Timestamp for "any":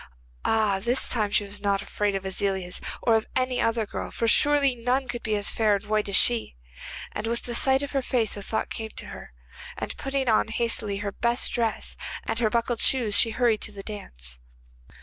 3.35-3.61